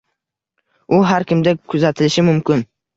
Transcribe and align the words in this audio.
U 0.97 0.99
har 1.11 1.27
kimda 1.35 1.55
kuzatilishi 1.77 2.29
mumkin. 2.35 2.71